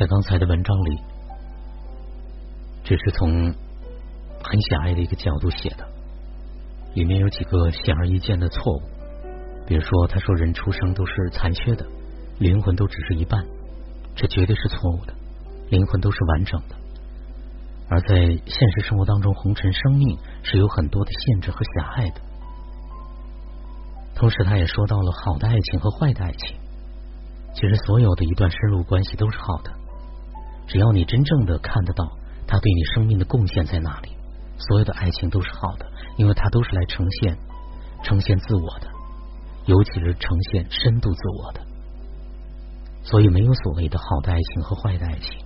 [0.00, 0.98] 在刚才的文章里，
[2.82, 3.30] 只是从
[4.42, 5.86] 很狭隘的一个角度写的，
[6.94, 8.80] 里面有几个显而易见的错误。
[9.66, 11.84] 比如说，他说人出生都是残缺的，
[12.38, 13.44] 灵魂都只是一半，
[14.16, 15.12] 这绝对是错误的，
[15.68, 16.76] 灵魂都是完整的。
[17.90, 22.22] 而在现实生活当中，红尘生命是有很多的限制和狭隘的。
[24.14, 26.56] 同时，他也说到了好的爱情和坏的爱情。
[27.52, 29.70] 其实，所有的一段深入关系都是好的，
[30.70, 32.04] 只要你真正的看得到
[32.46, 34.10] 他对你生命的贡献在哪里，
[34.56, 35.86] 所有的爱情都是好的，
[36.16, 37.36] 因为它都是来呈现、
[38.04, 38.86] 呈现自我的，
[39.66, 41.60] 尤其是呈现深度自我的。
[43.02, 45.44] 所以，没有所谓的好的爱情和坏的爱情。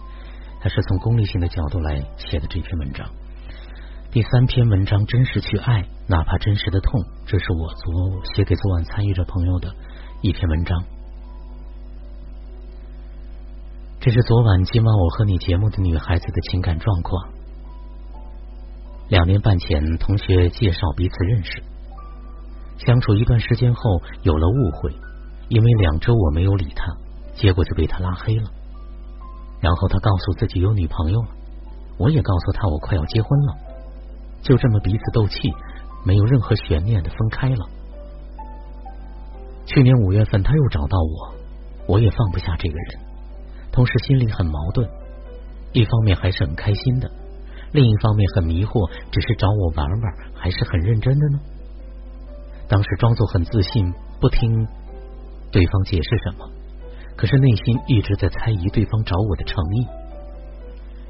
[0.61, 3.09] 他是从功利性的角度来写的这篇文章。
[4.11, 9.75] 第三篇文章，真实去爱，哪怕真实的痛，这是我昨写给昨晚参与者朋友的
[10.21, 10.85] 一篇文章。
[14.05, 17.27] 这是昨晚今晚我和你节目的女孩子的情感状况。
[19.09, 21.63] 两年半前，同学介绍彼此认识，
[22.85, 24.93] 相处一段时间后有了误会，
[25.49, 26.85] 因为两周我没有理他，
[27.35, 28.51] 结果就被他拉黑了。
[29.63, 31.29] 然后他告诉自己有女朋友了，
[31.97, 33.57] 我也告诉他我快要结婚了，
[34.43, 35.51] 就这么彼此斗气，
[36.05, 37.67] 没有任何悬念的分开了。
[39.65, 41.35] 去年五月份他又找到我，
[41.87, 43.01] 我也放不下这个人，
[43.75, 44.89] 同时心里很矛盾，
[45.73, 47.11] 一方面还是很开心的，
[47.73, 51.41] 另一方面很迷惑，只是找我玩玩，还是很认真的呢？
[52.69, 54.65] 当时装作很自信，不听
[55.51, 56.49] 对方解释什么。
[57.17, 59.87] 可是内心一直在猜疑对方找我的诚意，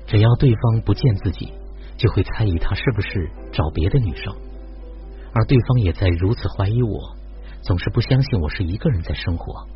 [0.06, 1.52] 只要对方不见自己，
[1.98, 4.34] 就会猜疑他是不是找别的女生，
[5.34, 7.14] 而对方也在如此怀疑我，
[7.60, 9.68] 总是不相信我是一个人在生活，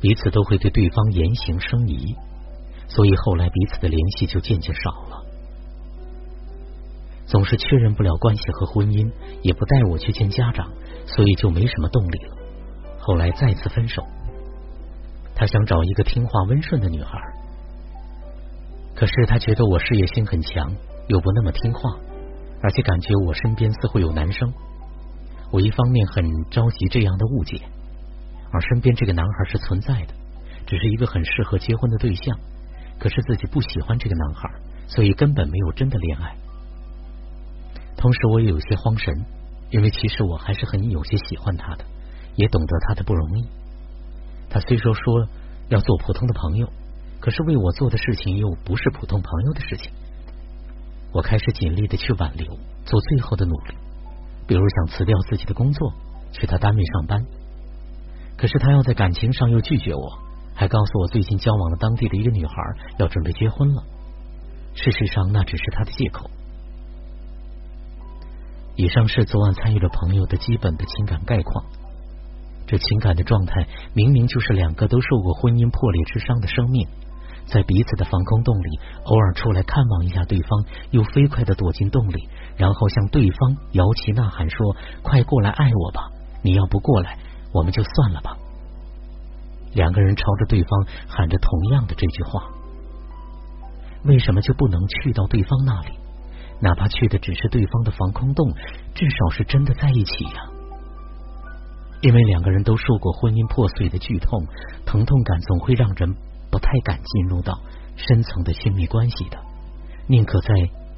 [0.00, 2.14] 彼此都会对对方言行生疑，
[2.88, 5.24] 所以后来彼此的联系就渐渐少了，
[7.26, 9.10] 总是确认不了关系和婚姻，
[9.42, 10.70] 也不带我去见家长，
[11.06, 12.36] 所以就没什么动力了。
[12.98, 14.02] 后来再次分手。
[15.34, 17.16] 他想找一个听话温顺的女孩，
[18.96, 20.74] 可是他觉得我事业心很强，
[21.06, 21.96] 又不那么听话，
[22.60, 24.52] 而且感觉我身边似乎有男生。
[25.52, 27.62] 我一方面很着急这样的误解，
[28.50, 30.14] 而身边这个男孩是存在的，
[30.66, 32.38] 只是一个很适合结婚的对象。
[32.98, 34.50] 可是自己不喜欢这个男孩，
[34.88, 36.36] 所以根本没有真的恋爱。
[37.96, 39.14] 同时我也有些慌神，
[39.70, 41.84] 因为其实我还是很有些喜欢他的，
[42.34, 43.48] 也懂得他的不容易。
[44.50, 45.28] 他虽说说
[45.68, 46.68] 要做普通的朋友，
[47.20, 49.92] 可是为我做的事情又不是普通朋友的事情。
[51.12, 52.46] 我开始尽力的去挽留，
[52.84, 53.74] 做最后的努力，
[54.46, 55.92] 比如想辞掉自己的工作，
[56.32, 57.24] 去他单位上班。
[58.38, 60.18] 可是他要在感情上又拒绝我，
[60.54, 62.54] 还告诉我最近交往了当地的一个女孩，
[62.98, 63.82] 要准备结婚了。
[64.74, 66.30] 事实上，那只是他的借口。
[68.76, 71.64] 以上是昨晚参与了朋友的基本的情感概况。
[72.68, 76.86] 这情感的状态，明明就是两个都受过婚姻破裂之伤的生命，
[77.46, 86.12] 在彼此的防空洞里，偶尔出来看望一下对方，又飞快的躲进洞里，然后向对方摇旗呐喊说：“快过来爱我吧！
[86.44, 87.18] 你要不过来，
[87.52, 88.36] 我们就算了吧。”
[89.74, 92.42] 两个人朝着对方喊着同样的这句话，
[94.04, 95.98] 为什么就不能去到对方那里？
[96.60, 98.52] 哪怕去的只是对方的防空洞，
[98.94, 100.42] 至少是真的在一起呀。
[102.00, 104.46] 因为两个人都受过婚姻破碎的剧痛，
[104.86, 106.14] 疼痛感总会让人
[106.50, 107.60] 不太敢进入到
[107.94, 109.38] 深层的亲密关系的，
[110.08, 110.48] 宁可在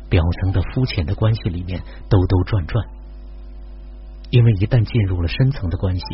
[0.08, 2.86] 表层的肤浅的关系里面兜兜转转。
[4.30, 6.04] 因为一旦进入了深层的关系，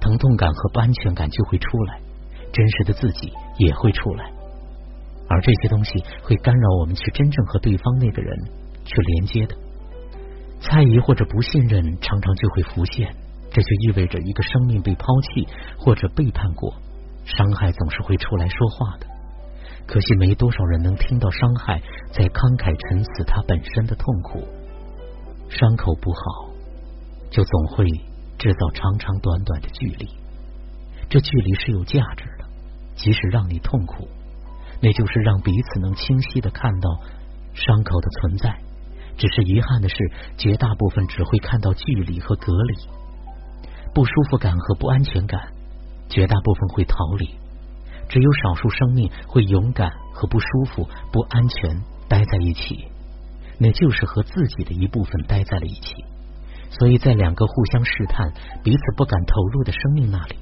[0.00, 2.00] 疼痛感和不安全感就会出来，
[2.52, 4.30] 真实的自己也会出来，
[5.28, 8.36] 而这些东西会干扰我们去真正和对方那个人
[8.84, 9.56] 去连接的，
[10.60, 13.14] 猜疑或者不信任常常就会浮现。
[13.50, 15.46] 这就意味着一个生命被抛弃
[15.78, 16.74] 或者背叛过，
[17.24, 19.06] 伤害总是会出来说话的。
[19.86, 21.80] 可惜没多少人能听到伤害
[22.10, 24.42] 在慷慨陈词它本身的痛苦。
[25.50, 26.50] 伤口不好，
[27.34, 27.84] 就总会
[28.38, 30.08] 制造长长短短的距离。
[31.10, 32.44] 这距离是有价值的，
[32.94, 34.06] 即使让你痛苦，
[34.80, 36.88] 那就是让彼此能清晰的看到
[37.54, 38.56] 伤口的存在。
[39.18, 39.96] 只是遗憾的是，
[40.38, 42.76] 绝大部分只会看到距离和隔离。
[43.92, 45.40] 不舒服感和不安全感，
[46.08, 47.34] 绝大部分会逃离，
[48.08, 52.86] 只有少数生命会勇敢和不舒服、不安全待在一起，
[53.58, 56.04] 那就是和自己的一部分待在了一起。
[56.70, 58.32] 所以在两个互相试探、
[58.62, 60.36] 彼此不敢投入的生命那里，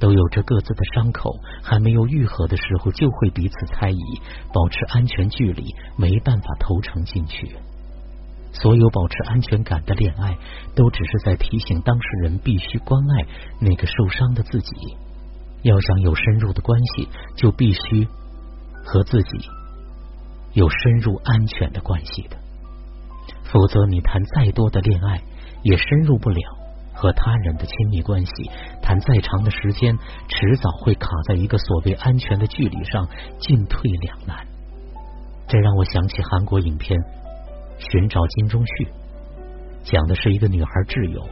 [0.00, 4.20] 都有着各自的伤口，还没有愈合的时候，就会彼此猜疑，
[4.52, 7.56] 保持安全距离，没办法投诚进去。
[8.52, 10.36] 所有保持安全感的恋爱，
[10.76, 13.26] 都只是在提醒当事人必须关爱
[13.60, 14.96] 那个受伤的自己。
[15.62, 18.06] 要想有深入的关系，就必须
[18.84, 19.38] 和自己
[20.52, 22.36] 有深入安全的关系的，
[23.44, 25.22] 否则你谈再多的恋爱，
[25.64, 26.40] 也深入不了
[26.92, 28.32] 和他人的亲密关系。
[28.80, 33.08] 谈再长的时间，迟早会卡在一个所谓安全的距离上，
[33.40, 34.46] 进退两难。
[35.48, 36.96] 这让我想起韩国影片。
[37.76, 38.88] 寻找金钟旭，
[39.82, 41.28] 讲的是一个女孩挚友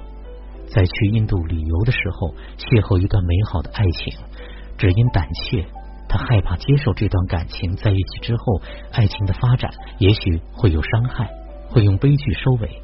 [0.67, 4.13] 在去印度旅游的时候邂逅一段美好的爱情，
[4.77, 5.65] 只因胆怯，
[6.09, 11.31] 她害怕接受这段感情，在一起之后爱情的发展也许会有伤害，
[11.71, 12.83] 会用悲剧收尾，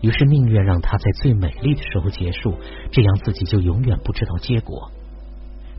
[0.00, 2.54] 于是宁愿让它在最美丽的时候结束，
[2.90, 4.90] 这样自己就永远不知道结果。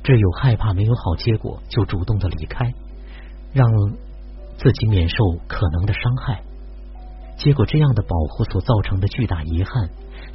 [0.03, 2.73] 只有害怕没有好结果，就主动的离开，
[3.53, 3.67] 让
[4.57, 5.15] 自己免受
[5.47, 6.41] 可能的伤害。
[7.37, 9.89] 结果，这样的保护所造成的巨大遗憾，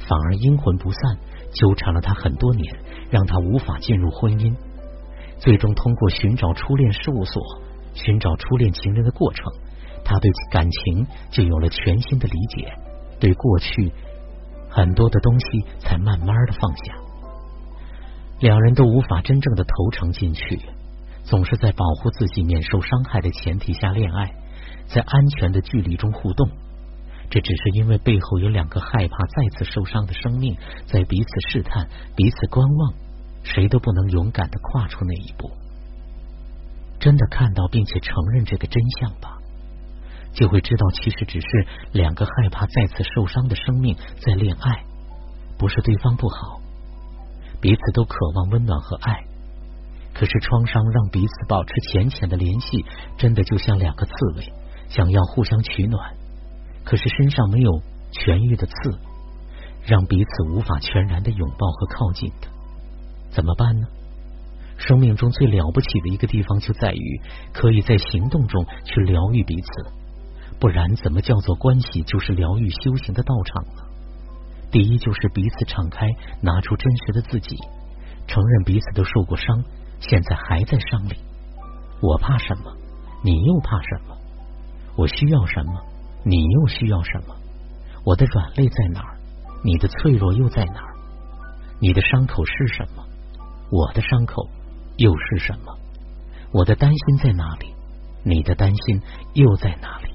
[0.07, 1.17] 反而阴魂不散，
[1.53, 2.65] 纠缠了他很多年，
[3.09, 4.53] 让他无法进入婚姻。
[5.37, 7.41] 最终，通过寻找初恋事务所、
[7.93, 9.45] 寻找初恋情人的过程，
[10.03, 12.73] 他对感情就有了全新的理解，
[13.19, 13.91] 对过去
[14.69, 16.95] 很多的东西才慢慢的放下。
[18.39, 20.61] 两人都无法真正的投诚进去，
[21.23, 24.31] 总是在保护自己免受伤害的前提下恋爱，
[24.87, 26.47] 在安全的距离中互动。
[27.29, 30.55] 这只是因为背后有两个害怕再次受伤的生命
[30.85, 32.93] 在彼此试探、彼此观望，
[33.43, 35.51] 谁都不能勇敢的跨出那一步。
[36.99, 39.36] 真的看到并且承认这个真相吧，
[40.37, 41.47] 就会知道其实只是
[41.93, 44.83] 两个害怕再次受伤的生命在恋爱，
[45.57, 46.61] 不是对方不好，
[47.59, 49.23] 彼此都渴望温暖和爱。
[50.13, 52.85] 可是创伤让彼此保持浅浅的联系，
[53.17, 54.53] 真的就像两个刺猬，
[54.89, 56.15] 想要互相取暖。
[56.83, 57.71] 可是身上没有
[58.11, 58.73] 痊愈的刺，
[59.87, 62.47] 让彼此无法全然的拥抱和靠近的，
[63.31, 63.87] 怎么办呢？
[64.77, 69.69] 生命中最了不起的一个地方就在于可以在行动中去疗愈彼此，
[70.59, 73.83] 不然怎么叫做关系就是疗愈修行的道场呢？
[74.71, 76.07] 第一就是彼此敞开，
[76.41, 77.55] 拿出真实的自己，
[78.27, 79.63] 承认彼此都受过伤，
[79.99, 81.15] 现在还在伤里。
[82.01, 82.73] 我怕什么？
[83.23, 84.17] 你又怕什么？
[84.95, 85.73] 我需要什么？
[86.25, 87.35] 你又需要什么？
[88.03, 89.17] 我的软肋在哪儿？
[89.63, 90.93] 你的脆弱又在哪儿？
[91.79, 93.03] 你的伤口是什么？
[93.71, 94.49] 我的伤口
[94.97, 95.77] 又是什么？
[96.51, 97.73] 我的担心在哪里？
[98.23, 99.01] 你的担心
[99.33, 100.13] 又在哪里？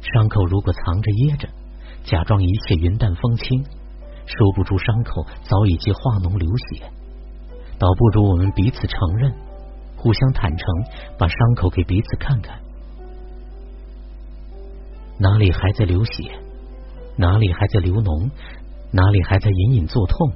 [0.00, 1.48] 伤口如果藏着掖着，
[2.04, 3.62] 假装一切云淡风轻，
[4.26, 6.90] 收不住伤口早已经化脓流血，
[7.78, 9.32] 倒不如我们彼此承认，
[9.96, 10.66] 互相坦诚，
[11.18, 12.58] 把伤口给彼此看看。
[15.18, 16.32] 哪里还在流血？
[17.16, 18.30] 哪里还在流脓？
[18.92, 20.32] 哪里还在隐隐作痛？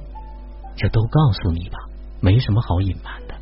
[0.77, 1.77] 这都告诉你吧，
[2.21, 3.34] 没什么好隐瞒的。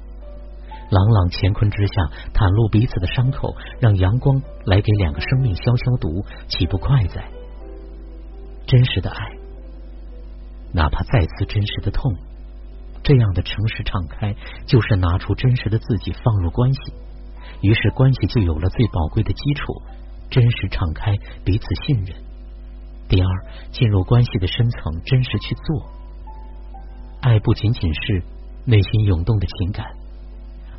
[0.93, 1.93] 朗朗乾坤之下，
[2.33, 7.25] 袒露彼此的伤口，让阳光来给两个生命消消毒，岂不快哉？
[8.67, 9.17] 真实的爱，
[10.71, 12.13] 哪怕再次真实的痛，
[13.01, 14.35] 这样的诚实敞开，
[14.67, 16.79] 就是拿出真实的自己放入关系，
[17.61, 19.81] 于是关系就有了最宝贵的基础。
[20.29, 21.11] 真实敞开，
[21.43, 22.15] 彼此信任。
[23.07, 23.27] 第二，
[23.71, 25.89] 进入关系的深层，真实去做。
[27.21, 28.23] 爱不仅仅是
[28.65, 29.85] 内心涌动的情感，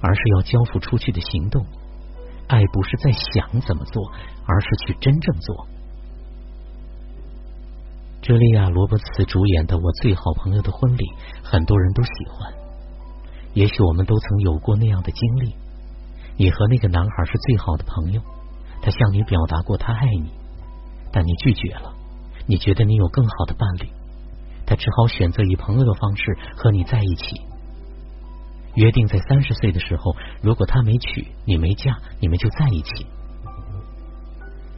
[0.05, 1.65] 而是要交付出去的行动。
[2.47, 4.13] 爱不是在想怎么做，
[4.45, 5.67] 而是去真正做。
[8.21, 11.05] 茱莉亚·罗伯茨主演的《我最好朋友的婚礼》，
[11.43, 12.53] 很多人都喜欢。
[13.55, 15.57] 也许我们都曾有过那样的经历：
[16.37, 18.21] 你和那个男孩是最好的朋友。
[18.83, 20.31] 他向你表达过他爱你，
[21.11, 21.95] 但你拒绝了。
[22.47, 23.89] 你觉得你有更好的伴侣，
[24.67, 27.41] 他只好选择以朋友的方式和你在一起。
[28.75, 33.07] 约定在三十岁的时候，如果他没娶，你没嫁，你们就在一起。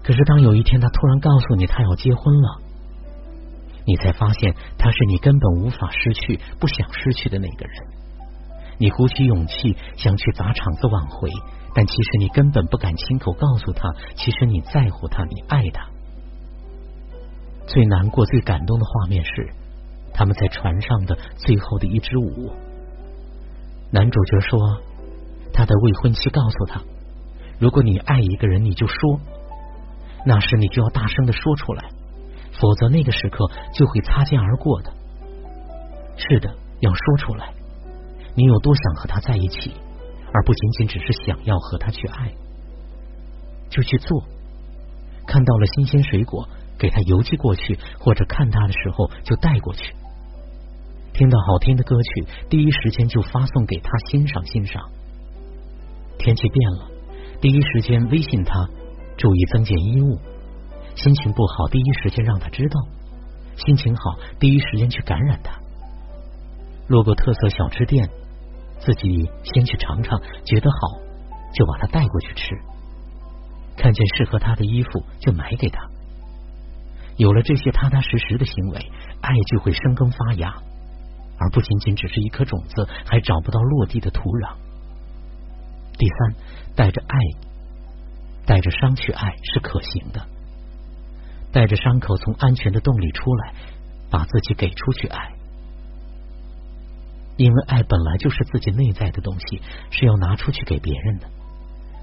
[0.02, 2.60] 可是当有一天他突然告诉你他要结婚了，
[3.86, 7.74] 你才发现他是你根本无法失去、不想失去的那个人。
[8.78, 11.30] 你鼓起勇气想去砸场子挽回。
[11.78, 15.86] 但其实你根本不敢亲口告诉他，其实你在乎他，你爱他。
[17.66, 19.52] 最难过、最感动的画面是
[20.14, 22.50] 他们在船上的最后的一支舞。
[23.92, 24.58] 男主角说，
[25.52, 26.82] 他的未婚妻告诉他，
[27.58, 29.20] 如果你爱一个人，你就说，
[30.26, 31.88] 那时你就要大声的说出来，
[32.60, 34.92] 否则那个时刻就会擦肩而过的。
[36.16, 37.54] 是的，要说出来。
[38.34, 39.72] 你有多想和他在一起，
[40.32, 42.32] 而不仅仅只是想要和他去爱，
[43.70, 44.22] 就去做。
[45.26, 49.94] 看到了新鲜水果，给他邮寄过去，或者看他的时候就带过去。
[51.16, 54.82] 听到好听的歌曲，第一时间就发送给他欣赏欣赏。
[56.18, 56.90] 天气变了，
[57.40, 58.68] 第一时间微信他，
[59.16, 60.18] 注意增减衣物。
[60.94, 62.78] 心情不好，第一时间让他知道；
[63.56, 65.58] 心情好，第一时间去感染他。
[66.86, 68.10] 路过特色小吃店，
[68.78, 71.00] 自己先去尝尝，觉得好
[71.54, 72.54] 就把它带过去吃。
[73.74, 75.80] 看见适合他的衣服就买给他。
[77.16, 78.92] 有了这些踏踏实实的行为，
[79.22, 80.54] 爱就会生根发芽，
[81.38, 84.54] 而不仅仅只是一颗种子，还找不到落地的土壤。
[85.98, 86.34] 第三，
[86.74, 87.18] 带着爱，
[88.46, 90.26] 带着伤去爱是可行的。
[91.52, 93.54] 带着伤口从安全的洞里出来，
[94.10, 95.32] 把自己给出去爱。
[97.38, 101.28] 因为爱本来就是自己内在的东西，是要拿出去给别人的。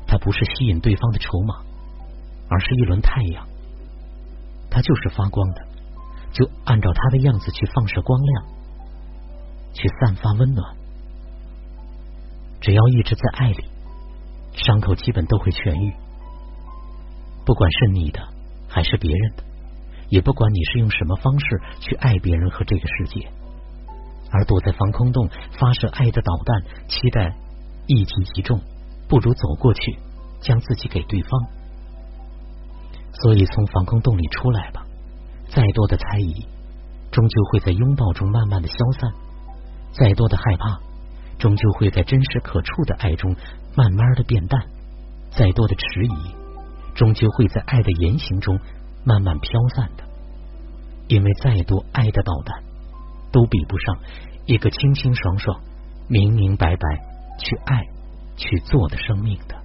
[0.07, 1.55] 它不是吸引对方的筹码，
[2.49, 3.47] 而是一轮太阳。
[4.69, 5.61] 它就是发光的，
[6.31, 8.45] 就按照它的样子去放射光亮，
[9.73, 10.75] 去散发温暖。
[12.61, 13.65] 只要一直在爱里，
[14.53, 15.93] 伤口基本都会痊愈。
[17.45, 18.21] 不管是你的
[18.69, 19.43] 还是别人的，
[20.09, 23.27] 也不管你是用什么方式去爱别人和这个世界。
[24.31, 27.35] 而躲在防空洞发射爱的导弹，期待
[27.85, 28.59] 一击即中，
[29.07, 29.99] 不如走过去，
[30.41, 31.31] 将自己给对方。
[33.21, 34.83] 所以从防空洞里出来吧，
[35.49, 36.33] 再多的猜疑，
[37.11, 39.11] 终究会在拥抱中慢慢的消散；
[39.93, 40.79] 再多的害怕，
[41.39, 43.35] 终究会在真实可触的爱中
[43.75, 44.59] 慢慢的变淡；
[45.31, 46.35] 再多的迟疑，
[46.95, 48.59] 终究会在爱的言行中
[49.05, 50.03] 慢慢飘散的。
[51.07, 52.63] 因为再多爱的导弹。
[53.33, 53.97] 都比不上
[54.45, 55.59] 一个清清爽爽、
[56.07, 56.87] 明明白白
[57.39, 57.83] 去爱、
[58.37, 59.55] 去做的生命的。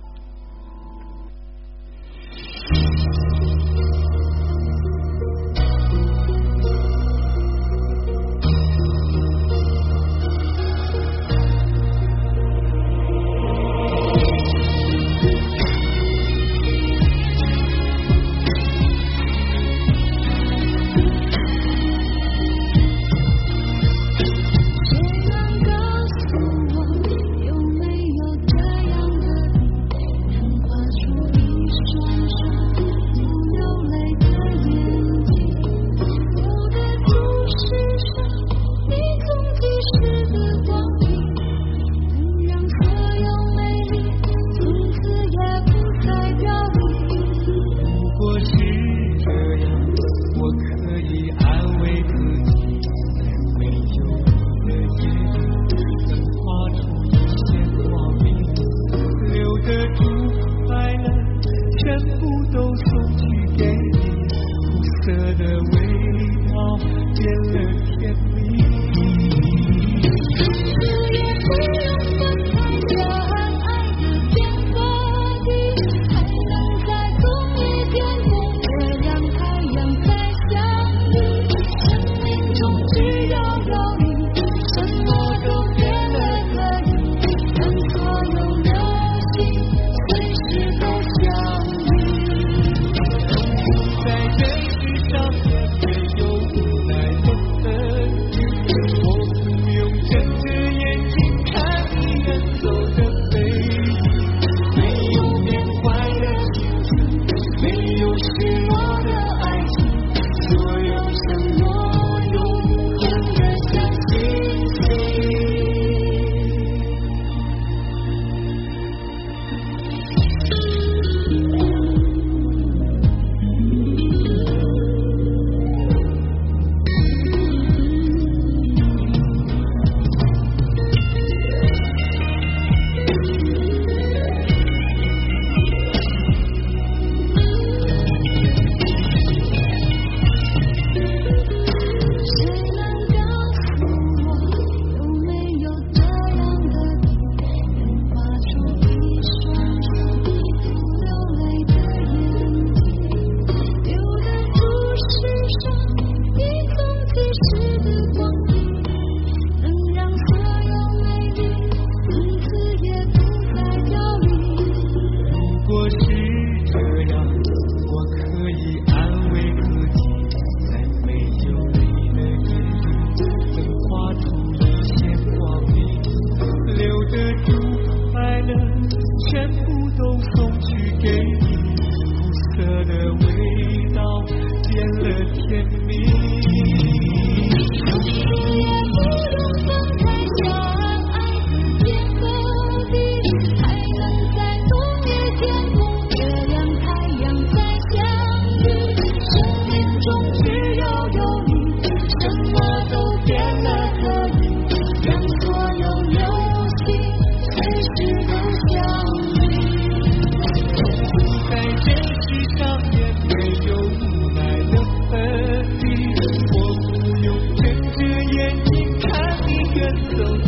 [220.10, 220.47] so